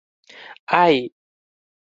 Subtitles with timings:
[0.71, 0.79] ไอ้